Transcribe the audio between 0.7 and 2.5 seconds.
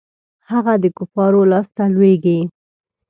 د کفارو لاسته لویږي.